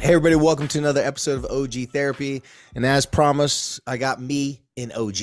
[0.00, 2.42] Hey, everybody, welcome to another episode of OG Therapy.
[2.76, 5.16] And as promised, I got me in OG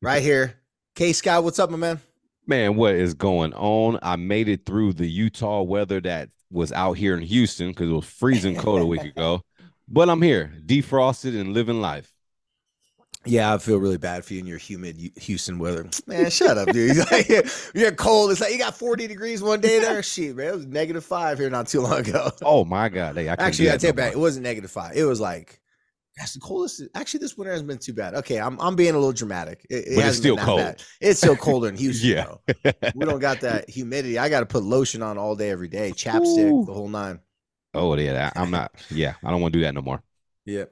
[0.00, 0.54] right here.
[0.94, 2.00] K Scott, what's up, my man?
[2.46, 3.98] Man, what is going on?
[4.02, 7.92] I made it through the Utah weather that was out here in Houston because it
[7.92, 9.42] was freezing cold a week ago.
[9.88, 12.15] But I'm here, defrosted and living life.
[13.26, 15.88] Yeah, I feel really bad for you in your humid Houston weather.
[16.06, 16.96] Man, shut up, dude.
[17.74, 18.30] You're cold.
[18.30, 20.02] It's like you got 40 degrees one day there.
[20.06, 20.46] Shit, man.
[20.48, 22.30] It was negative five here not too long ago.
[22.42, 23.16] Oh my god.
[23.16, 24.12] Hey, I actually I take no back.
[24.12, 24.96] It wasn't negative five.
[24.96, 25.60] It was like
[26.16, 26.82] that's the coldest.
[26.94, 28.14] Actually, this winter hasn't been too bad.
[28.14, 29.66] Okay, I'm I'm being a little dramatic.
[29.68, 30.60] It, it it's still cold.
[30.60, 30.82] Bad.
[31.00, 32.08] It's still colder in Houston.
[32.08, 34.18] yeah, we don't got that humidity.
[34.18, 36.64] I got to put lotion on all day, every day, chapstick, Ooh.
[36.64, 37.20] the whole nine.
[37.74, 38.72] Oh yeah, I'm not.
[38.90, 40.02] Yeah, I don't want to do that no more.
[40.46, 40.64] Yeah.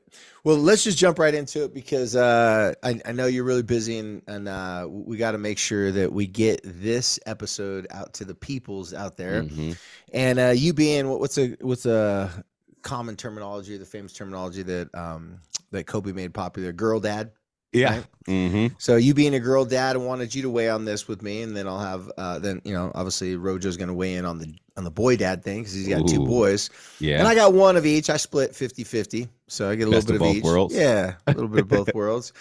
[0.44, 3.98] Well, let's just jump right into it because uh, I, I, know you're really busy
[3.98, 8.24] and, and uh, we got to make sure that we get this episode out to
[8.24, 9.42] the peoples out there.
[9.42, 9.72] Mm-hmm.
[10.12, 12.44] And uh, you being what, what's a what's a
[12.82, 15.40] common terminology, the famous terminology that um,
[15.72, 17.32] that Kobe made popular, girl dad.
[17.72, 17.96] Yeah.
[17.96, 18.04] Right?
[18.28, 18.74] Mm-hmm.
[18.78, 21.42] So you being a girl dad, I wanted you to weigh on this with me,
[21.42, 24.38] and then I'll have uh, then you know obviously Rojo's going to weigh in on
[24.38, 26.14] the on the boy dad thing because he's got Ooh.
[26.14, 26.70] two boys.
[27.00, 27.18] Yeah.
[27.18, 28.10] And I got one of each.
[28.10, 29.28] I split 50-50.
[29.54, 30.44] So I get a Best little bit of, of, each.
[30.44, 30.74] Worlds.
[30.74, 32.32] Yeah, a little bit of both worlds.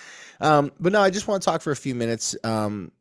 [0.41, 2.35] Um, but no, I just want to talk for a few minutes.
[2.43, 2.91] Um,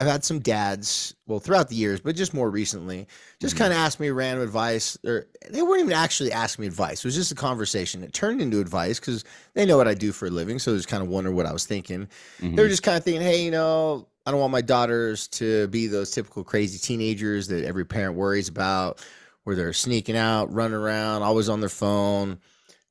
[0.00, 3.06] I've had some dads, well, throughout the years, but just more recently,
[3.40, 3.64] just mm-hmm.
[3.64, 6.98] kind of asked me random advice, or they weren't even actually asking me advice.
[6.98, 8.02] It was just a conversation.
[8.02, 10.78] It turned into advice because they know what I do for a living, so they
[10.78, 12.08] just kind of wonder what I was thinking.
[12.40, 12.56] Mm-hmm.
[12.56, 15.68] They were just kind of thinking, hey, you know, I don't want my daughters to
[15.68, 19.04] be those typical crazy teenagers that every parent worries about,
[19.44, 22.40] where they're sneaking out, running around, always on their phone.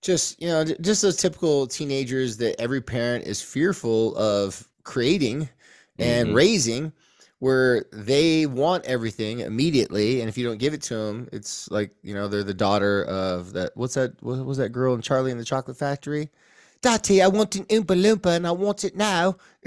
[0.03, 5.49] Just you know, just those typical teenagers that every parent is fearful of creating
[5.97, 6.35] and mm-hmm.
[6.35, 6.93] raising
[7.39, 11.91] where they want everything immediately and if you don't give it to them it's like
[12.01, 15.29] you know they're the daughter of that what's that what was that girl in charlie
[15.29, 16.29] in the chocolate factory
[16.83, 19.37] Daddy, I want an Oompa Loompa and I want it now.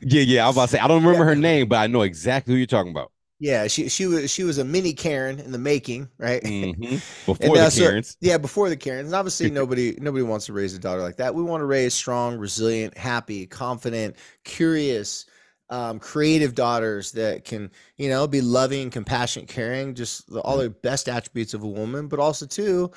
[0.00, 0.42] yeah, yeah.
[0.42, 1.30] I was about to say I don't remember yeah.
[1.30, 3.12] her name, but I know exactly who you're talking about.
[3.38, 6.42] Yeah, she she was she was a mini Karen in the making, right?
[6.42, 6.82] Mm-hmm.
[7.26, 8.08] Before and, uh, the Karens.
[8.10, 9.08] So, yeah, before the Karens.
[9.08, 11.34] And obviously nobody nobody wants to raise a daughter like that.
[11.34, 15.26] We want to raise strong, resilient, happy, confident, curious,
[15.68, 20.70] um, creative daughters that can, you know, be loving, compassionate, caring, just the, all the
[20.70, 22.90] best attributes of a woman, but also too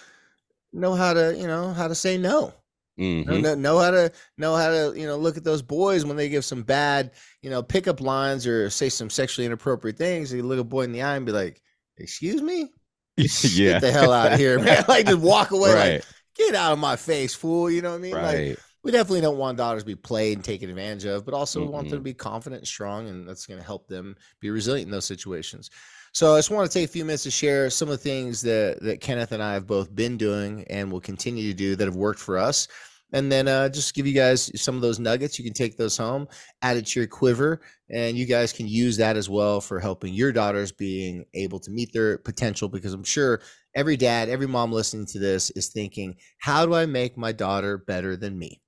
[0.72, 2.54] know how to, you know, how to say no.
[3.00, 3.42] Mm-hmm.
[3.42, 6.28] Know, know, how to know how to you know look at those boys when they
[6.28, 7.12] give some bad
[7.42, 10.34] you know pickup lines or say some sexually inappropriate things.
[10.34, 11.62] You look a boy in the eye and be like,
[11.98, 12.70] "Excuse me,
[13.16, 15.94] yeah, get the hell out of here, man!" like just walk away, right.
[15.94, 16.06] like
[16.36, 17.72] get out of my face, fool.
[17.72, 18.16] You know what I mean?
[18.16, 18.50] Right.
[18.50, 21.62] Like we definitely don't want daughters to be played and taken advantage of, but also
[21.62, 21.72] mm-hmm.
[21.72, 24.88] want them to be confident and strong, and that's going to help them be resilient
[24.88, 25.70] in those situations.
[26.12, 28.42] So I just want to take a few minutes to share some of the things
[28.42, 31.86] that that Kenneth and I have both been doing and will continue to do that
[31.86, 32.68] have worked for us.
[33.12, 35.40] And then uh, just give you guys some of those nuggets.
[35.40, 36.28] You can take those home,
[36.62, 40.14] add it to your quiver, and you guys can use that as well for helping
[40.14, 42.70] your daughters being able to meet their potential.
[42.70, 43.42] Because I'm sure
[43.76, 47.80] every dad, every mom listening to this is thinking, how do I make my daughter
[47.80, 48.62] better than me?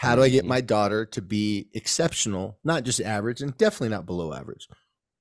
[0.00, 0.48] How do I get mm-hmm.
[0.48, 4.66] my daughter to be exceptional, not just average, and definitely not below average?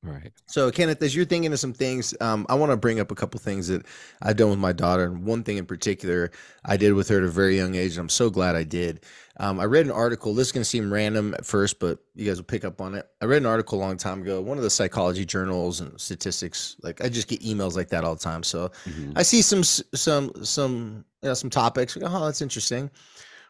[0.01, 0.31] Right.
[0.47, 3.15] So, Kenneth, as you're thinking of some things, um, I want to bring up a
[3.15, 3.85] couple things that
[4.21, 6.31] I've done with my daughter, and one thing in particular
[6.63, 9.03] I did with her at a very young age, and I'm so glad I did.
[9.41, 10.33] Um, I read an article.
[10.33, 12.95] This is going to seem random at first, but you guys will pick up on
[12.95, 13.05] it.
[13.21, 16.77] I read an article a long time ago, one of the psychology journals and statistics.
[16.81, 19.11] Like I just get emails like that all the time, so mm-hmm.
[19.17, 21.95] I see some some some you know some topics.
[21.95, 22.89] Go, oh, that's interesting.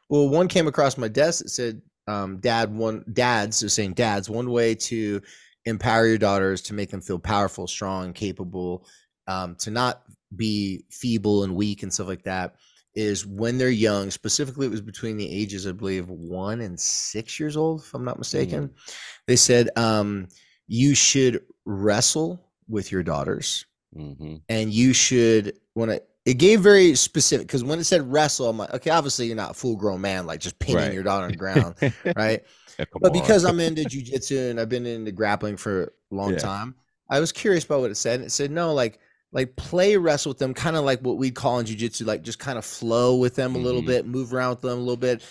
[0.09, 4.29] Well, one came across my desk that said, um, "Dad, one dads is saying dads
[4.29, 5.21] one way to
[5.65, 8.88] empower your daughters to make them feel powerful, strong, capable,
[9.27, 10.01] um, to not
[10.35, 12.56] be feeble and weak and stuff like that."
[12.95, 14.09] Is when they're young.
[14.09, 18.03] Specifically, it was between the ages, I believe, one and six years old, if I'm
[18.03, 18.69] not mistaken.
[18.69, 18.91] Mm-hmm.
[19.27, 20.27] They said um,
[20.67, 23.65] you should wrestle with your daughters,
[23.95, 24.38] mm-hmm.
[24.50, 28.57] and you should want to it gave very specific because when it said wrestle, I'm
[28.59, 30.93] like, okay, obviously you're not a full grown man, like just pinning right.
[30.93, 31.75] your daughter on the ground,
[32.15, 32.43] right?
[32.77, 36.37] Yeah, but because I'm into jujitsu and I've been into grappling for a long yeah.
[36.37, 36.75] time,
[37.09, 38.21] I was curious about what it said.
[38.21, 38.99] It said, no, like
[39.31, 42.37] like play wrestle with them, kind of like what we'd call in jujitsu, like just
[42.37, 43.87] kind of flow with them a little Mhm.
[43.87, 45.23] bit, move around with them a little bit.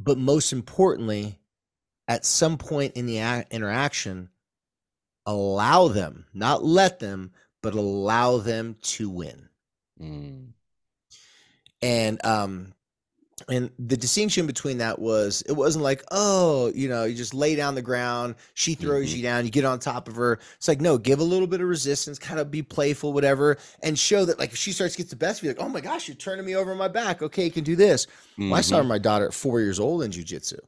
[0.00, 1.38] But most importantly,
[2.08, 4.30] at some point in the a- interaction,
[5.26, 9.47] allow them, not let them, but allow them to win.
[10.00, 10.48] Mm.
[11.82, 12.72] And um
[13.48, 17.54] and the distinction between that was it wasn't like, oh, you know, you just lay
[17.54, 19.16] down the ground, she throws Mhm.
[19.16, 20.40] you down, you get on top of her.
[20.56, 23.96] It's like, no, give a little bit of resistance, kind of be playful, whatever, and
[23.96, 26.08] show that like if she starts to get the best, be like, oh my gosh,
[26.08, 27.22] you're turning me over on my back.
[27.22, 28.08] Okay, you can do this.
[28.36, 30.58] Well, I started my daughter at four years old in jujitsu.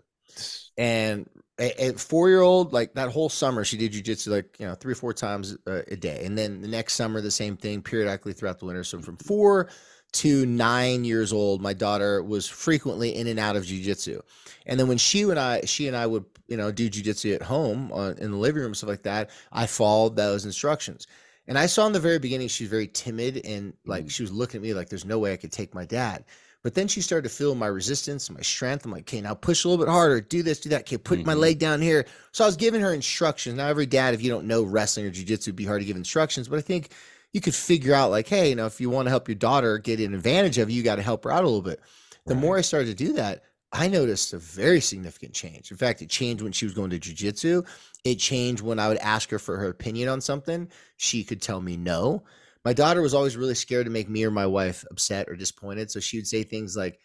[0.78, 1.28] And
[1.60, 4.74] a- at four year old, like that whole summer, she did jujitsu like, you know,
[4.74, 6.24] three or four times uh, a day.
[6.24, 8.82] And then the next summer, the same thing periodically throughout the winter.
[8.84, 9.68] So from four
[10.12, 14.20] to nine years old, my daughter was frequently in and out of jujitsu.
[14.66, 17.42] And then when she and I, she and I would, you know, do jujitsu at
[17.42, 21.06] home on, in the living room, stuff like that, I followed those instructions.
[21.46, 24.10] And I saw in the very beginning, she was very timid and like Mhm.
[24.10, 26.24] she was looking at me like, there's no way I could take my dad.
[26.62, 28.84] But then she started to feel my resistance, my strength.
[28.84, 30.82] I'm like, okay, now push a little bit harder, do this, do that.
[30.82, 31.38] Okay, put my Mhm.
[31.38, 32.04] leg down here.
[32.32, 33.56] So I was giving her instructions.
[33.56, 35.96] Now, every dad, if you don't know wrestling or jujitsu, it'd be hard to give
[35.96, 36.48] instructions.
[36.48, 36.90] But I think
[37.32, 39.78] you could figure out, like, hey, you know, if you want to help your daughter
[39.78, 41.80] get an advantage of you, you got to help her out a little bit.
[42.26, 43.42] The more I started to do that,
[43.72, 45.70] I noticed a very significant change.
[45.70, 47.64] In fact, it changed when she was going to jujitsu.
[48.04, 50.68] It changed when I would ask her for her opinion on something.
[50.96, 52.24] She could tell me no.
[52.64, 55.90] My daughter was always really scared to make me or my wife upset or disappointed.
[55.90, 56.98] So she would say things like,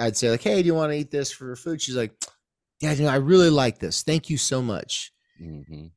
[0.00, 1.80] I'd say, like, hey, do you want to eat this for food?
[1.80, 2.12] She's like,
[2.80, 4.02] yeah, you know, I really like this.
[4.02, 5.12] Thank you so much.
[5.40, 5.92] Mhm.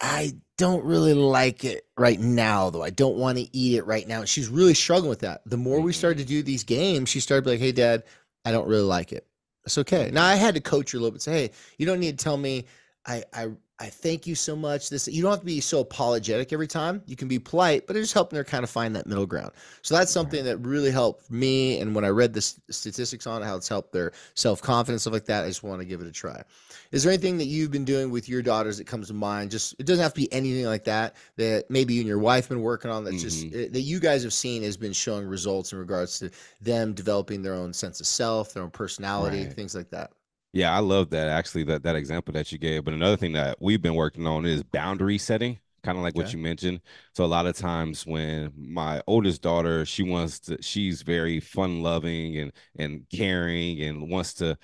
[0.00, 2.82] I don't really like it right now, though.
[2.82, 4.24] I don't want to eat it right now.
[4.24, 5.40] She's really struggling with that.
[5.46, 8.04] The more we started to do these games, she started to be like, hey, dad,
[8.44, 9.26] I don't really like it.
[9.64, 10.10] It's okay.
[10.12, 11.22] Now I had to coach her a little bit.
[11.22, 12.66] Say, hey, you don't need to tell me.
[13.06, 13.48] I I
[13.78, 14.88] I thank you so much.
[14.88, 17.02] This you don't have to be so apologetic every time.
[17.04, 19.52] You can be polite, but it's just helping her kind of find that middle ground.
[19.82, 21.78] So that's something that really helped me.
[21.80, 25.12] And when I read the statistics on it, how it's helped their self confidence, stuff
[25.12, 26.42] like that, I just want to give it a try.
[26.90, 29.50] Is there anything that you've been doing with your daughters that comes to mind?
[29.50, 32.48] Just it doesn't have to be anything like that that maybe you and your wife
[32.48, 33.04] been working on.
[33.04, 33.66] That's just Mhm.
[33.66, 36.30] uh, that you guys have seen has been showing results in regards to
[36.62, 39.52] them developing their own sense of self, their own personality, Right.
[39.52, 40.12] things like that.
[40.56, 42.84] Yeah, I love that actually that that example that you gave.
[42.84, 46.32] But another thing that we've been working on is boundary setting, kind of like what
[46.32, 46.80] you mentioned.
[47.14, 51.82] So a lot of times when my oldest daughter, she wants to, she's very fun
[51.82, 54.56] loving and and caring and wants to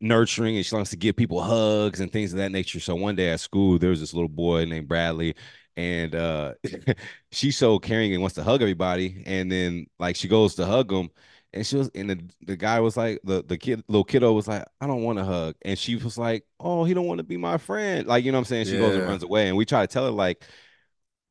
[0.00, 2.78] nurturing and she wants to give people hugs and things of that nature.
[2.80, 5.34] So one day at school, there was this little boy named Bradley.
[5.78, 6.54] And uh
[7.32, 9.22] she's so caring and wants to hug everybody.
[9.26, 11.08] And then like she goes to hug him
[11.52, 14.46] and she was, and the, the guy was like, the, the kid, little kiddo was
[14.48, 15.54] like, I don't want to hug.
[15.62, 18.06] And she was like, Oh, he don't want to be my friend.
[18.06, 18.66] Like, you know what I'm saying?
[18.66, 19.48] She goes and runs away.
[19.48, 20.44] And we try to tell her, like,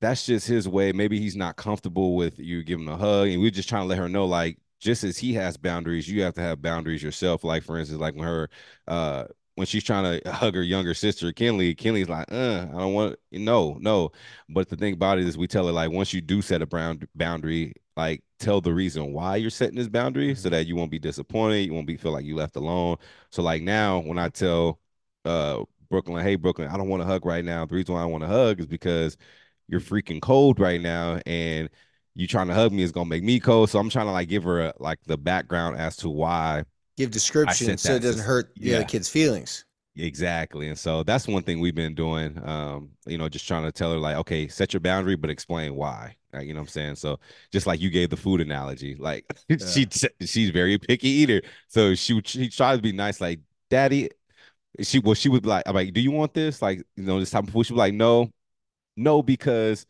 [0.01, 0.91] that's just his way.
[0.91, 3.29] Maybe he's not comfortable with you giving a hug.
[3.29, 6.21] And we're just trying to let her know, like, just as he has boundaries, you
[6.23, 7.43] have to have boundaries yourself.
[7.43, 8.49] Like, for instance, like when her,
[8.87, 9.25] uh,
[9.55, 13.15] when she's trying to hug her younger sister, Kinley, Kinley's like, uh, I don't want,
[13.31, 14.11] no, no.
[14.49, 16.67] But the thing about it is, we tell her, like, once you do set a
[16.67, 20.91] brown boundary, like, tell the reason why you're setting this boundary so that you won't
[20.91, 21.65] be disappointed.
[21.65, 22.97] You won't be feel like you left alone.
[23.31, 24.79] So, like, now when I tell,
[25.25, 27.65] uh, Brooklyn, hey, Brooklyn, I don't want to hug right now.
[27.65, 29.17] The reason why I want to hug is because
[29.67, 31.69] you're freaking cold right now and
[32.15, 33.69] you trying to hug me is gonna make me cold.
[33.69, 36.63] So I'm trying to like give her a, like the background as to why
[36.97, 39.65] Give description so it doesn't hurt the other kid's feelings.
[39.97, 40.67] Exactly.
[40.67, 42.39] And so that's one thing we've been doing.
[42.47, 45.75] Um, you know, just trying to tell her like, okay, set your boundary, but explain
[45.75, 46.15] why.
[46.33, 46.95] Like, you know what I'm saying?
[46.95, 47.19] So
[47.51, 49.25] just like you gave the food analogy, like
[49.73, 49.87] she
[50.21, 51.41] she's very picky eater.
[51.67, 53.39] So she would she tries to be nice, like,
[53.69, 54.09] Daddy.
[54.81, 56.61] She well, she would be like, I'm like, do you want this?
[56.61, 57.65] Like, you know, this type of food.
[57.65, 58.31] She was like, no,
[58.97, 59.85] no, because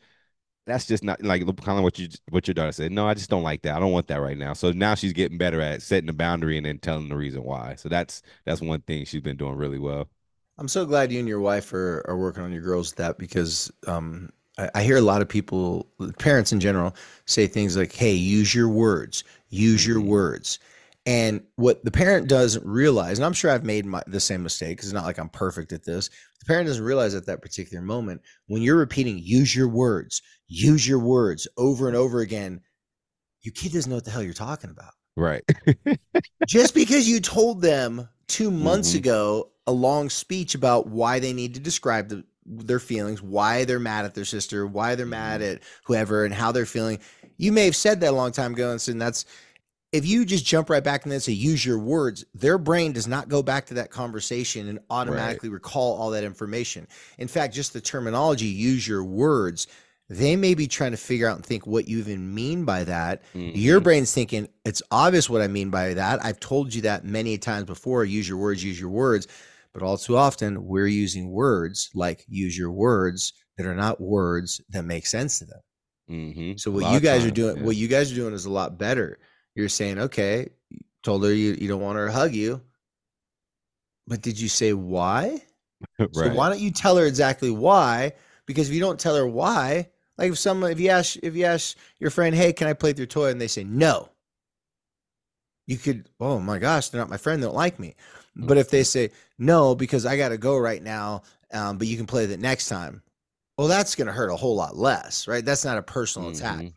[0.67, 2.91] that's just not like kind of what you what your daughter said.
[2.91, 3.75] No, I just don't like that.
[3.75, 4.53] I don't want that right now.
[4.53, 7.75] So now she's getting better at setting the boundary and then telling the reason why.
[7.75, 10.09] So that's that's one thing she's been doing really well.
[10.57, 13.17] I'm so glad you and your wife are, are working on your girls with that
[13.17, 16.95] because um, I, I hear a lot of people, parents in general,
[17.25, 20.01] say things like, hey, use your words, use your Mhm.
[20.01, 20.59] words.
[21.07, 24.75] And what the parent doesn't realize, and I'm sure I've made my, the same mistake
[24.77, 26.09] because it's not like I'm perfect at this.
[26.41, 30.85] The parent doesn't realize at that particular moment when you're repeating, use your words, use
[30.85, 32.59] your words over and over again,
[33.41, 35.43] your kid doesn't know what the hell you're talking about Right.
[36.47, 38.97] just because you told them two months Mhm.
[38.97, 43.79] ago a long speech about why they need to describe the, their feelings, why they're
[43.79, 45.53] mad at their sister, why they're mad Mhm.
[45.55, 46.99] at whoever, and how they're feeling.
[47.37, 49.25] You may have said that a long time ago and said that's
[49.91, 53.07] if you just jump right back and then say use your words, their brain does
[53.07, 56.87] not go back to that conversation and automatically recall all that information.
[57.17, 59.67] In fact, just the terminology use your words
[60.09, 63.23] they may be trying to figure out and think what you even mean by that.
[63.33, 63.83] Your Mhm.
[63.83, 66.23] brain's thinking, it's obvious what I mean by that.
[66.23, 68.05] I've told you that many times before.
[68.05, 69.27] Use your words, use your words.
[69.73, 74.61] But all too often, we're using words like use your words that are not words
[74.69, 75.59] that make sense to them.
[76.09, 76.57] Mhm.
[76.57, 77.63] So what you guys are doing, yeah.
[77.63, 79.19] what you guys are doing is a lot better.
[79.57, 80.49] You're saying, okay,
[81.01, 82.61] told her you, you don't want her to hug you.
[84.05, 85.41] But did you say why?
[86.11, 88.13] So why don't you tell her exactly why?
[88.47, 91.45] Because if you don't tell her why, like if someone if you ask if you
[91.45, 93.29] ask your friend, hey, can I play with your toy?
[93.29, 94.09] And they say no.
[95.67, 97.95] You could, oh my gosh, they're not my friend, they don't like me.
[98.35, 101.21] But if they say no, because I gotta go right now,
[101.53, 103.03] um, but you can play with it next time.
[103.57, 105.45] Well, that's gonna hurt a whole lot less, right?
[105.45, 106.73] That's not a personal attack.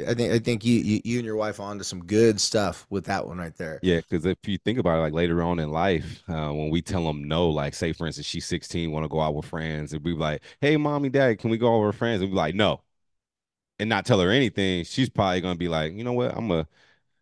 [0.00, 2.86] I think I think you, you you and your wife are onto some good stuff
[2.90, 3.78] with that one right there.
[3.82, 6.82] Yeah, because if you think about it, like later on in life, uh, when we
[6.82, 9.92] tell them no, like say for instance, she's 16, want to go out with friends,
[9.92, 12.34] and we be like, "Hey, mommy, dad, can we go out with friends?" And we
[12.34, 12.80] be like, "No,"
[13.78, 14.84] and not tell her anything.
[14.84, 16.36] She's probably gonna be like, "You know what?
[16.36, 16.68] I'm gonna,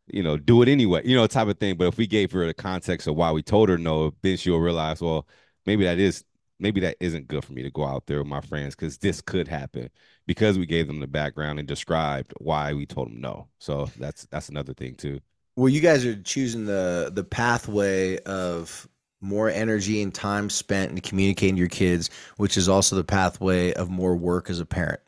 [0.09, 1.77] you know, do it anyway," you know, type of thing.
[1.77, 4.59] But if we gave her the context of why we told her no, then she'll
[4.59, 5.29] realize, well,
[5.67, 6.25] maybe that is,
[6.63, 9.21] maybe that isn't good for me to go out there with my friends because this
[9.21, 9.91] could happen
[10.27, 13.49] because we gave them the background and described why we told them no.
[13.59, 15.21] So that's that's another thing too.
[15.57, 18.89] Well, you guys are choosing the the pathway of
[19.21, 23.73] more energy and time spent in communicating to your kids, which is also the pathway
[23.75, 25.01] of more work as a parent.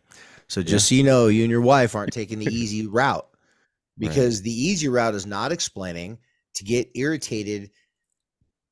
[0.49, 3.27] So just so you know, you and your wife aren't taking the easy route
[3.99, 6.19] because the easy route is not explaining
[6.55, 7.71] to get irritated.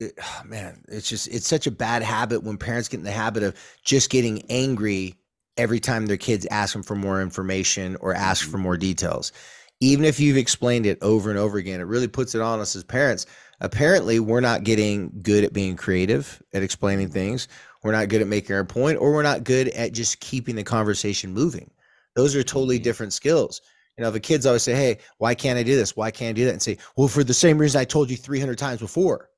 [0.02, 3.42] It- man, it's just it's such a bad habit when parents get in the habit
[3.42, 5.14] of just getting angry
[5.56, 9.32] every time their kids ask them for more information or ask for more details.
[9.80, 12.75] Even if you've explained it over and over again, it really puts it on us
[12.76, 13.26] as parents.
[13.61, 17.49] Apparently, we're not getting good at being creative at explaining things.
[17.82, 20.62] We're not good at making our point, or we're not good at just keeping the
[20.62, 21.71] conversation moving.
[22.14, 22.85] Those are totally Mhm.
[22.85, 23.61] different skills.
[23.99, 25.97] You know, the kids always say, Hey, why can't I do this?
[25.97, 26.52] Why can't I do that?
[26.52, 29.28] And say, Well, for the same reason I told you 300 times before.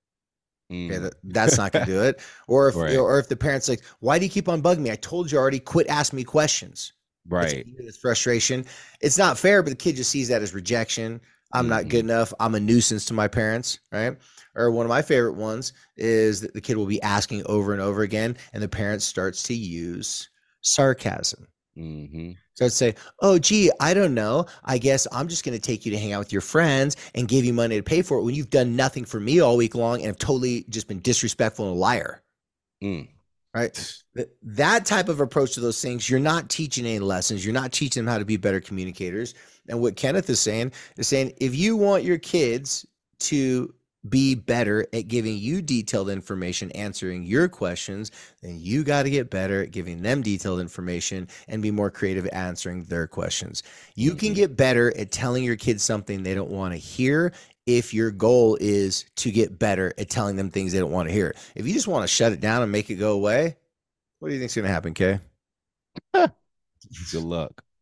[0.70, 1.02] Okay, Mm.
[1.02, 2.20] that, that's not to do it.
[2.48, 2.96] Or if, Right.
[2.96, 4.90] or if the parent's like, Why do you keep on bugging me?
[4.90, 6.92] I told you already, quit asking me questions.
[7.28, 7.64] Right.
[7.78, 8.64] it's frustration.
[9.00, 11.20] It's not fair, but the kid just sees that as rejection.
[11.52, 12.34] I'm not good enough.
[12.40, 14.16] I'm a nuisance to my parents, right?
[14.56, 17.80] Or one of my favorite ones is that the kid will be asking over and
[17.80, 20.28] over again, and the parent starts to use
[20.62, 21.46] sarcasm.
[21.76, 24.46] Hmm So I'd say, "Oh, gee, I don't know.
[24.64, 27.26] I guess I'm just going to take you to hang out with your friends and
[27.26, 29.74] give you money to pay for it when you've done nothing for me all week
[29.74, 32.22] long and have totally just been disrespectful and a liar."
[32.82, 33.08] Mm.
[33.54, 34.02] Right?
[34.42, 37.44] That type of approach to those things, you're not teaching any lessons.
[37.44, 39.34] You're not teaching them how to be better communicators.
[39.68, 42.84] And what Kenneth is saying is saying if you want your kids
[43.20, 43.72] to
[44.08, 48.10] be better at giving you detailed information, answering your questions,
[48.42, 52.26] then you got to get better at giving them detailed information and be more creative
[52.26, 53.62] at answering their questions.
[53.94, 54.34] You can Mhm.
[54.34, 57.32] get better at telling your kids something they don't want to hear
[57.66, 61.14] if your goal is to get better at telling them things they don't want to
[61.14, 61.34] hear.
[61.54, 63.56] If you just want to shut it down and make it go away,
[64.18, 65.20] what do you think's going to happen, Kay?
[66.12, 67.62] Good luck.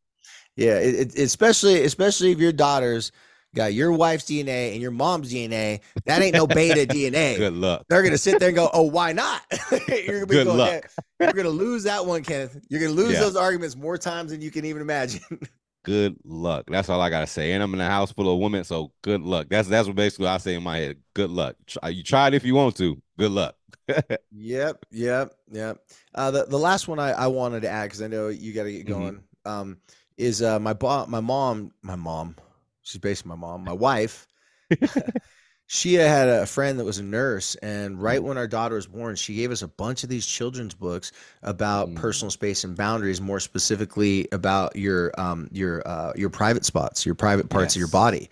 [0.55, 3.11] Yeah, it, it, especially especially if your daughters
[3.55, 5.81] got your wife's DNA and your mom's DNA.
[6.07, 7.37] That ain't no beta DNA.
[7.37, 7.85] Good luck.
[7.89, 9.43] They're gonna sit there and go, "Oh, why not?"
[9.89, 10.91] You're gonna be Good going, luck.
[11.21, 12.59] "Yeah, You're gonna lose that one, Kenneth.
[12.69, 13.21] You're gonna lose Yeah.
[13.21, 15.21] those arguments more times than you can even imagine.
[15.85, 16.67] Good luck.
[16.69, 17.53] That's all I gotta say.
[17.53, 19.49] And I'm in a house full of women, so good luck.
[19.51, 20.99] That's that's what basically I say in my head.
[21.13, 21.57] Good luck.
[21.67, 23.03] Try, you try it if you want to.
[23.19, 23.57] Good luck.
[24.31, 25.79] Yep, yep, yep.
[26.15, 28.63] Uh, the the last one I, I wanted to add because I know you got
[28.65, 28.89] to get Mhm.
[28.89, 29.23] going.
[29.45, 29.79] Um,
[30.17, 32.37] is uh my bo- my mom my mom
[32.83, 34.27] she's basically my mom my wife.
[35.67, 38.25] she had a friend that was a nurse, and right Mm.
[38.25, 41.13] when our daughter was born, she gave us a bunch of these children's books
[41.43, 41.97] about Mm.
[41.97, 47.15] personal space and boundaries, more specifically about your um your uh your private spots, your
[47.15, 48.29] private parts of your body.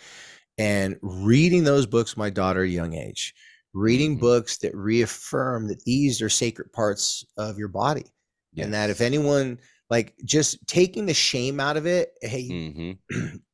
[0.59, 3.35] And reading those books, my daughter, a young age,
[3.73, 4.21] reading Mhm.
[4.21, 8.04] books that reaffirm that these are sacred parts of your body
[8.57, 12.99] and that if anyone like just taking the shame out of it hey Mhm.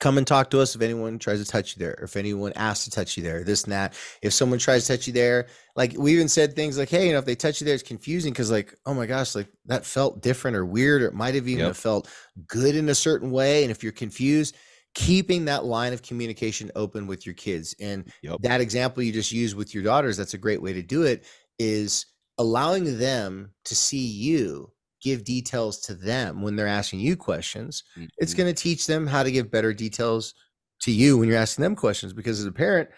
[0.00, 2.52] come and talk to us if anyone tries to touch you there or if anyone
[2.54, 5.46] asks to touch you there this and that if someone tries to touch you there
[5.76, 7.82] like we even said things like hey you know if they touch you there it's
[7.82, 11.34] confusing because like oh my gosh like that felt different or weird or it might
[11.34, 11.74] have even Yep.
[11.74, 12.08] felt
[12.46, 14.56] good in a certain way and if you're confused
[14.94, 18.40] keeping that line of communication open with your kids and Yep.
[18.40, 21.24] that example you just used with your daughters that's a great way to do it
[21.58, 22.06] is
[22.38, 24.70] allowing them to see you
[25.02, 27.84] give details to them when they're asking you questions
[28.18, 28.36] it's Mhm.
[28.36, 30.34] going to teach them how to give better details
[30.80, 32.88] to you when you're asking them questions because as a parent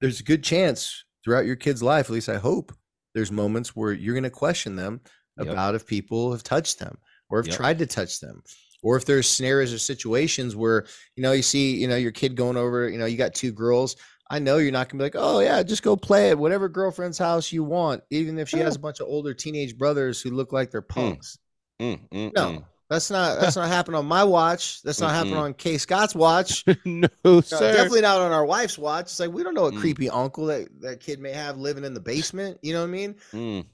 [0.00, 2.72] there's a good chance throughout your kid's life at least i hope
[3.14, 5.00] there's moments where you're going to question them
[5.38, 5.48] Yep.
[5.48, 6.98] about if people have touched them
[7.30, 7.56] or have Yep.
[7.56, 8.42] tried to touch them
[8.82, 10.86] or if there's scenarios or situations where
[11.16, 13.52] you know you see you know your kid going over you know you got two
[13.52, 13.96] girls
[14.30, 17.16] i know you're not gonna be like oh yeah just go play at whatever girlfriend's
[17.18, 20.52] house you want even if she has a bunch of older teenage brothers who look
[20.52, 21.38] like they're punks
[21.80, 22.64] Mm, mm, no mm.
[22.88, 24.82] that's not that's not happening on my watch.
[24.82, 26.64] That's not happening on k scott's watch.
[26.84, 27.72] No, No, sir.
[27.72, 29.06] definitely not on our wife's watch.
[29.06, 29.80] It's like we don't know what Mm.
[29.80, 32.58] creepy uncle that that kid may have living in the basement.
[32.62, 33.14] You know what i mean?
[33.32, 33.64] Mm,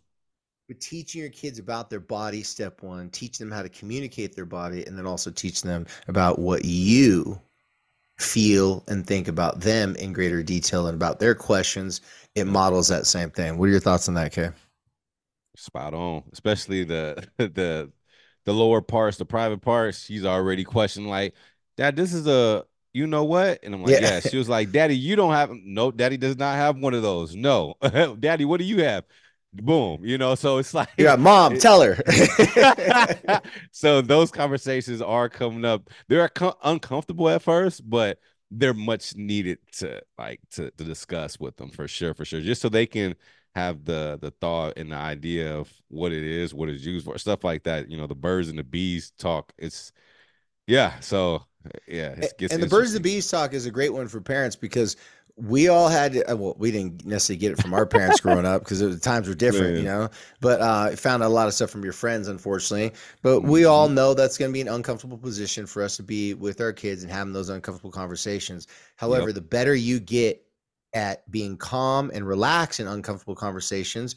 [0.69, 4.45] but teaching your kids about their body step one teach them how to communicate their
[4.47, 7.41] body and then also teach them about what you
[8.19, 12.01] feel and think about them in greater detail and about their questions
[12.35, 13.59] it models that same thing.
[13.59, 14.51] What are your thoughts on that kay
[15.57, 16.23] spot on.
[16.33, 17.91] Especially the the
[18.47, 20.01] the lower parts, the private parts.
[20.05, 21.35] She's already questioning like,
[21.77, 23.59] Dad, this is a you know what?
[23.63, 24.01] And I'm like, Yeah.
[24.15, 24.21] yeah.
[24.21, 27.37] She was like, Daddy, you don't have no, Daddy does not have one of those.
[27.37, 27.75] No.
[28.21, 29.05] Daddy, what do you have?
[29.53, 30.05] Boom.
[30.05, 31.97] You know, so it's like got mom it- tell her
[33.73, 35.91] so those conversations are coming up.
[36.09, 38.19] They're co- uncomfortable at first, but
[38.51, 42.41] they're much needed to like to, to discuss with them for sure, for sure.
[42.41, 43.15] Just so they can
[43.57, 47.19] have the the thought and the idea of what it is, what it's used for,
[47.19, 47.91] stuff like that.
[47.91, 49.53] You know, the birds and the bees talk.
[49.59, 49.93] It's
[50.67, 51.01] yeah.
[51.01, 51.45] So
[51.89, 54.21] yeah, it gets and the birds and the bees talk is a great one for
[54.21, 54.97] parents because
[55.39, 58.63] we all had uh, well we didn't necessarily get it from our parents growing up
[58.63, 60.09] because the times were different you know
[60.41, 64.15] but uh found a lot of stuff from your friends unfortunately but we all know
[64.15, 67.13] that's going to be an uncomfortable position for us to be with our kids and
[67.13, 69.35] having those uncomfortable conversations however Yep.
[69.35, 70.46] the better you get
[70.95, 74.17] at being calm and relaxed in uncomfortable conversations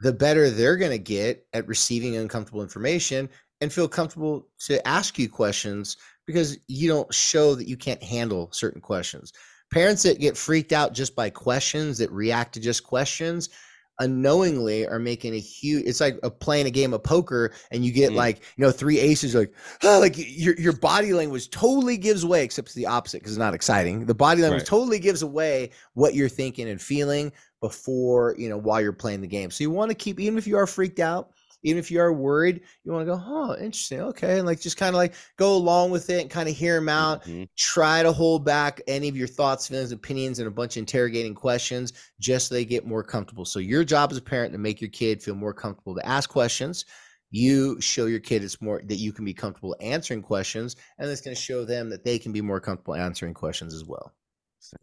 [0.00, 3.28] the better they're going to get at receiving uncomfortable information
[3.60, 5.96] and feel comfortable to ask you questions
[6.26, 9.32] because you don't show that you can't handle certain questions.
[9.72, 13.48] Parents that get freaked out just by questions, that react to just questions,
[13.98, 15.84] unknowingly are making a huge.
[15.86, 18.16] It's like a, playing a game of poker, and you get Mm.
[18.16, 19.52] like you know three aces, like
[19.84, 23.38] ah, like your your body language totally gives way, except it's the opposite because it's
[23.38, 24.06] not exciting.
[24.06, 24.66] The body language Right.
[24.66, 29.26] totally gives away what you're thinking and feeling before you know while you're playing the
[29.26, 29.50] game.
[29.50, 31.30] So you want to keep, even if you are freaked out,
[31.66, 34.76] even if you are worried, you want to go, oh, interesting, okay, and like just
[34.76, 37.24] kind of like go along with it and kind of hear them out.
[37.24, 37.48] Mhm.
[37.56, 41.34] Try to hold back any of your thoughts, feelings, opinions, and a bunch of interrogating
[41.34, 43.44] questions just so they get more comfortable.
[43.44, 46.30] So your job as a parent to make your kid feel more comfortable to ask
[46.30, 46.84] questions.
[47.30, 51.20] You show your kid it's more that you can be comfortable answering questions, and it's
[51.20, 54.14] going to show them that they can be more comfortable answering questions as well.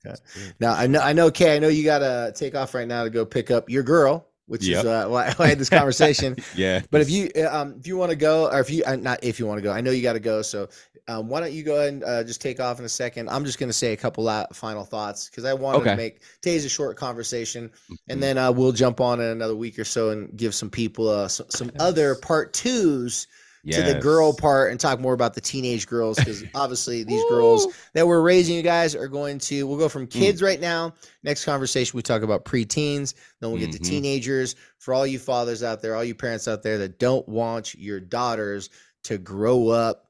[0.06, 0.16] Okay.
[0.60, 3.10] Now I know I know Kay, I know you gotta take off right now to
[3.10, 4.80] go pick up your girl, which Yep.
[4.80, 6.36] is uh, why I had this conversation.
[6.56, 6.82] Yeah.
[6.92, 9.24] But if you uh, um if you want to go, or if you uh, not
[9.24, 10.42] if you want to go, I know you got to go.
[10.42, 10.70] So
[11.08, 13.30] um, why don't you go ahead and uh, just take off in a second?
[13.30, 16.70] I'm just gonna say a couple final thoughts because I wanted to make today's a
[16.70, 17.98] short conversation, Mhm.
[18.10, 21.10] and then uh, we'll jump on in another week or so and give some people
[21.10, 23.28] uh, some, some other part twos
[23.72, 27.68] to the girl part and talk more about the teenage girls because obviously these girls
[27.94, 30.94] that we're raising you guys are going to we'll go from kids right now.
[31.24, 33.14] Next conversation we talk about preteens.
[33.40, 33.88] Then we'll get to Mhm.
[33.88, 34.56] teenagers.
[34.80, 38.00] For all you fathers out there all you parents out there that don't want your
[38.02, 38.70] daughters
[39.06, 40.10] to grow up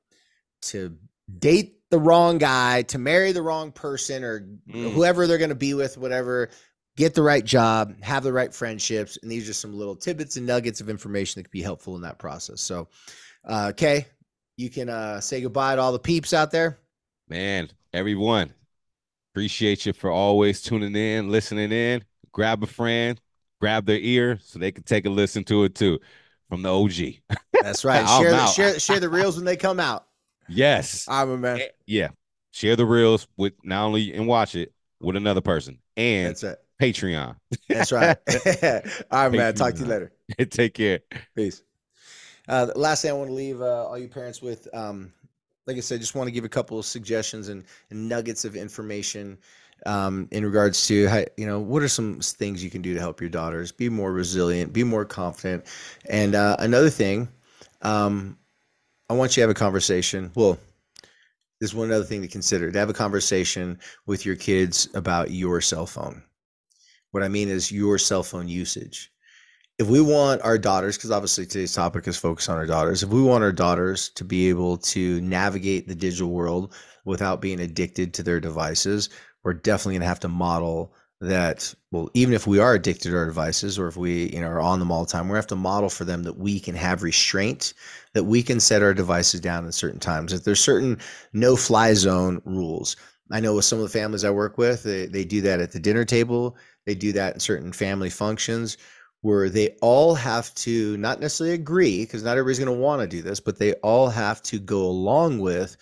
[0.63, 0.96] to
[1.39, 4.94] date the wrong guy to marry the wrong person or Mm.
[4.94, 6.50] whoever they're going to be with whatever
[6.96, 10.46] get the right job have the right friendships and these are some little tidbits and
[10.48, 12.62] nuggets of information that could be helpful in that process.
[12.62, 12.88] So
[13.46, 14.06] uh kay
[14.58, 16.78] you can uh say goodbye to all the peeps out there
[17.30, 18.54] Man, everyone,
[19.34, 22.04] appreciate you for always tuning in, listening in.
[22.32, 23.20] Grab a friend,
[23.62, 26.00] grab their ear so they can take a listen to it too
[26.50, 27.22] from the OG.
[27.62, 30.06] that's right share the, share share the reels when they come out
[30.50, 31.06] Yes.
[31.08, 32.10] i'm a man Eh, Yeah.
[32.52, 36.60] Share the reels with not only and watch it with another person and that's it
[36.82, 37.36] Patreon.
[37.70, 38.18] that's right
[39.12, 40.12] all right man talk to you later
[40.50, 41.00] Take care.
[41.36, 41.64] Peace.
[42.48, 45.14] Uh, last thing I want to leave uh, all you parents with, um,
[45.66, 48.56] like I said, just want to give a couple of suggestions and, and nuggets of
[48.56, 49.38] information
[49.86, 53.00] um, in regards to how, you know what are some things you can do to
[53.00, 55.66] help your daughters be more resilient, be more confident,
[56.10, 57.28] and uh, another thing,
[57.82, 58.38] um,
[59.10, 60.32] I want you to have a conversation.
[60.36, 60.58] Well,
[61.60, 65.60] there's one other thing to consider: to have a conversation with your kids about your
[65.62, 66.24] cell phone.
[67.12, 69.12] What I mean is your cell phone usage
[69.80, 73.10] if we want our daughters, because obviously today's topic is focused on our daughters, if
[73.10, 76.74] we want our daughters to be able to navigate the digital world
[77.06, 79.10] without being addicted to their devices,
[79.44, 81.74] we're definitely going to have to model that.
[81.92, 84.60] Well, even if we are addicted to our devices, or if we you know are
[84.60, 87.02] on them all the time, we have to model for them that we can have
[87.02, 87.74] restraint,
[88.14, 90.32] that we can set our devices down at certain times.
[90.32, 91.00] That there's certain
[91.34, 92.96] no-fly zone rules.
[93.32, 95.72] I know with some of the families I work with, they, they do that at
[95.72, 96.58] the dinner table.
[96.86, 98.78] They do that in certain family functions
[99.24, 103.08] where they all have to not necessarily agree because not everybody's going to want to
[103.08, 105.78] do this, but they all have to go along with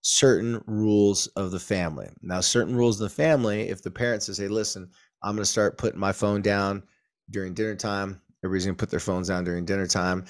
[0.00, 2.08] certain rules of the family.
[2.22, 4.88] Now, certain rules of the family, if the parents say, listen,
[5.22, 6.82] I'm going to start putting my phone down
[7.28, 10.24] during dinner time, everybody's going to put their phones down during dinner time.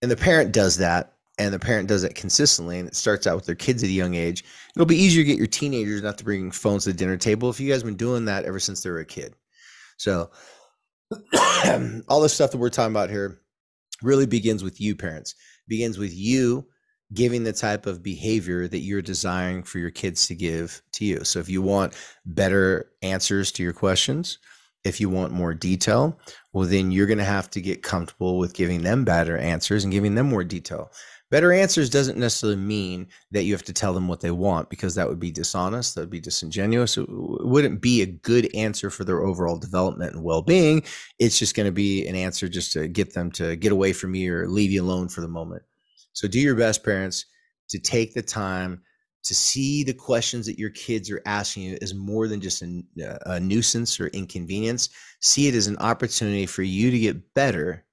[0.00, 3.34] And the parent does that, and the parent does it consistently, and it starts out
[3.34, 4.44] with their kids at a young age.
[4.76, 7.50] It'll be easier to get your teenagers not to bring phones to the dinner table
[7.50, 9.34] if you guys have been doing that ever since they were a kid.
[9.96, 10.30] So,
[12.08, 13.40] all the stuff that we're talking about here
[14.02, 15.34] really begins with you parents.
[15.68, 16.66] Begins with you
[17.12, 21.24] giving the type of behavior that you're desiring for your kids to give to you.
[21.24, 21.94] So if you want
[22.24, 24.38] better answers to your questions
[24.84, 26.18] if you want more detail
[26.52, 29.92] well then you're going to have to get comfortable with giving them better answers and
[29.92, 30.90] giving them more detail
[31.30, 34.96] Better answers doesn't necessarily mean that you have to tell them what they want because
[34.96, 36.96] that would be dishonest, that would be disingenuous.
[36.96, 40.82] It wouldn't be a good answer for their overall development and well being.
[41.20, 44.14] It's just going to be an answer just to get them to get away from
[44.14, 45.62] you or leave you alone for the moment.
[46.14, 47.26] So do your best, parents,
[47.68, 48.82] to take the time
[49.22, 52.82] to see the questions that your kids are asking you as more than just a,
[53.26, 54.88] a nuisance or inconvenience.
[55.20, 57.84] See it as an opportunity for you to get better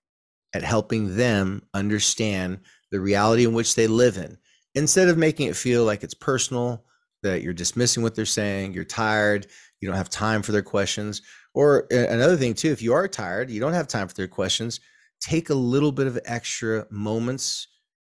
[0.54, 2.60] at helping them understand
[2.92, 4.38] the reality in which they live in,
[4.76, 6.84] instead of making it feel like it's personal,
[7.24, 9.48] that you're dismissing what they're saying, you're tired,
[9.80, 11.22] you don't have time for their questions.
[11.54, 14.80] Or another thing, too, if you are tired, you don't have time for their questions,
[15.20, 17.68] take a little bit of extra moments,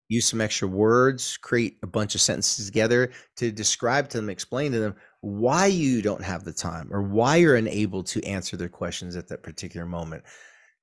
[0.08, 4.72] use some extra words, create a bunch of sentences together to describe to them, explain
[4.72, 8.68] to them why you don't have the time or why you're unable to answer their
[8.68, 10.24] questions at that particular moment.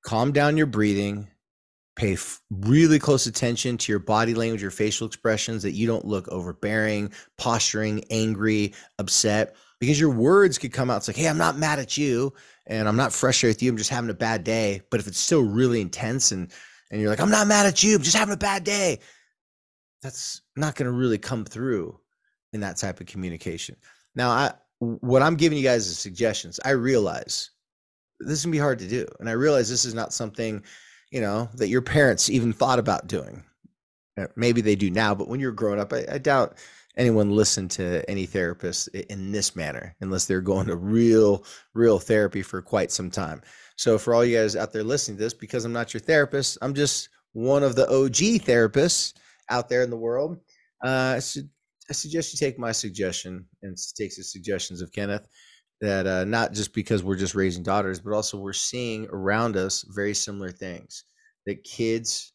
[0.06, 1.28] Calm down your breathing,
[1.96, 6.06] pay f- really close attention to your body language, your facial expressions, that you don't
[6.06, 10.98] look overbearing, posturing, angry, upset, because your words could come out.
[10.98, 12.34] It's like, hey, I'm not mad at you
[12.68, 13.72] and I'm not frustrated with you.
[13.72, 14.82] I'm just having a bad day.
[14.90, 16.52] But if it's still really intense and
[16.92, 19.00] and you're like, I'm not mad at you, I'm just having a bad day,
[20.04, 22.00] that's not going to really come through
[22.54, 23.76] in that type of communication.
[24.16, 26.60] Now, I what I'm giving you guys is suggestions.
[26.64, 27.52] I realize
[28.20, 30.64] this can be hard to do, and I realize this is not something
[31.16, 33.42] you know, that your parents even thought about doing.
[34.18, 36.58] Uh, maybe they do now, but when you're growing up, I, I doubt
[36.98, 42.42] anyone listened to any therapist in this manner unless they're going to real, real therapy
[42.42, 43.42] for quite some time.
[43.78, 46.58] So, for all you guys out there listening to this, because I'm not your therapist,
[46.62, 49.14] I'm just one of the OG therapists
[49.50, 50.38] out there in the world.
[50.84, 51.50] Uh, I, should,
[51.90, 55.30] I suggest you take my suggestion and take the suggestions of Kenneth
[55.82, 59.84] that uh, not just because we're just raising daughters, but also we're seeing around us
[59.90, 61.04] very similar things
[61.46, 62.34] that kids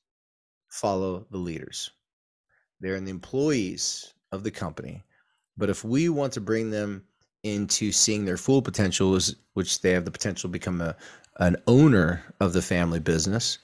[0.69, 1.91] follow the leaders.
[2.81, 5.03] They're in the employees of the company.
[5.57, 7.05] But if we want to bring them
[7.43, 9.19] into seeing their full potential,
[9.55, 10.97] which they have the potential to become a,
[11.39, 13.59] an owner of the family business,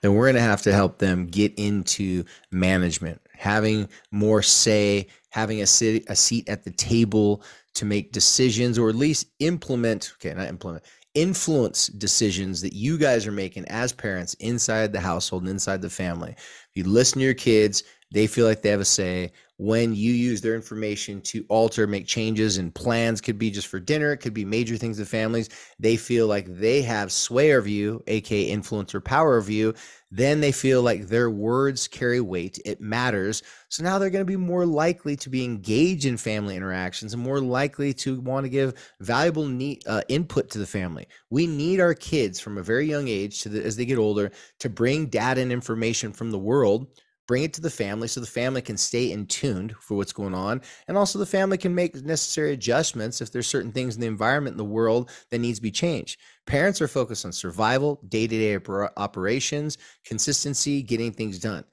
[0.00, 5.62] then we're going to have to help them get into management, having more say, having
[5.62, 7.42] a, sit, a seat at the table,
[7.74, 13.26] to make decisions or at least implement, okay, not implement, influence decisions that you guys
[13.26, 16.34] are making as parents inside the household and inside the family.
[16.36, 19.32] If you listen to your kids, they feel like they have a say.
[19.58, 23.78] When you use their information to alter, make changes, and plans could be just for
[23.78, 25.50] dinner, it could be major things of families.
[25.78, 29.74] They feel like they have sway over you, aka influence or power over you.
[30.10, 32.58] Then they feel like their words carry weight.
[32.64, 33.42] It matters.
[33.68, 37.22] So now they're going to be more likely to be engaged in family interactions and
[37.22, 39.48] more likely to want to give valuable
[39.86, 41.06] uh, input to the family.
[41.30, 44.32] We need our kids from a very young age to the, as they get older
[44.58, 46.88] to bring data and information from the world
[47.26, 50.34] bring it to the family so the family can stay in tuned for what's going
[50.34, 54.06] on and also the family can make necessary adjustments if there's certain things in the
[54.06, 56.18] environment in the world that needs to be changed.
[56.46, 58.58] Parents are focused on survival day-to-day
[58.96, 61.64] operations consistency getting things done.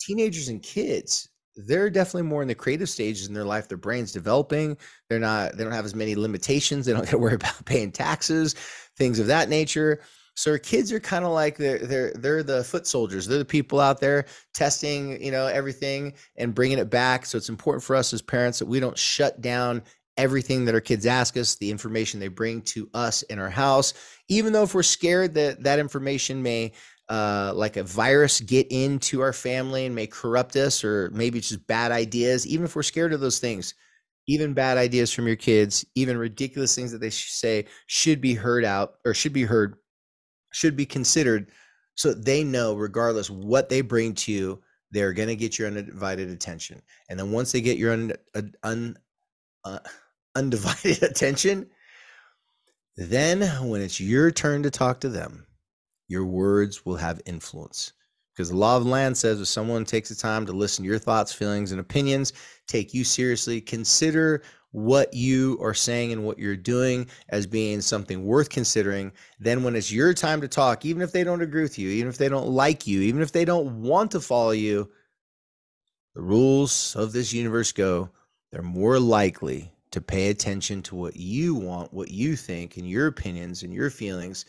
[0.00, 1.28] Teenagers and kids
[1.58, 3.66] they're definitely more in the creative stages in their life.
[3.66, 4.76] Their brains developing.
[5.08, 6.84] They're not they don't have as many limitations.
[6.84, 8.54] They don't got to worry about paying taxes
[8.96, 10.00] things of that nature
[10.36, 13.26] so our kids are kind of like they're they're they're the foot soldiers.
[13.26, 17.24] They're the people out there testing, you know, everything and bringing it back.
[17.24, 19.82] So it's important for us as parents that we don't shut down
[20.18, 23.94] everything that our kids ask us, the information they bring to us in our house,
[24.28, 26.72] even though if we're scared that that information may
[27.08, 31.66] uh, like a virus get into our family and may corrupt us, or maybe just
[31.66, 32.46] bad ideas.
[32.46, 33.74] Even if we're scared of those things,
[34.26, 38.64] even bad ideas from your kids, even ridiculous things that they say should be heard
[38.64, 39.76] out or should be heard
[40.56, 41.50] should be considered
[41.94, 46.30] so they know regardless what they bring to you they're going to get your undivided
[46.30, 48.12] attention and then once they get your un,
[48.62, 48.96] un,
[49.64, 49.78] uh,
[50.34, 51.66] undivided attention
[52.96, 55.46] then when it's your turn to talk to them
[56.08, 57.92] your words will have influence.
[58.36, 60.90] Because the law of the land says if someone takes the time to listen to
[60.90, 62.34] your thoughts, feelings, and opinions,
[62.66, 68.26] take you seriously, consider what you are saying and what you're doing as being something
[68.26, 71.78] worth considering, then when it's your time to talk, even if they don't agree with
[71.78, 74.90] you, even if they don't like you, even if they don't want to follow you,
[76.14, 78.10] the rules of this universe go,
[78.52, 83.06] they're more likely to pay attention to what you want, what you think, and your
[83.06, 84.44] opinions and your feelings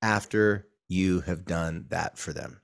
[0.00, 2.60] after you have done that for them.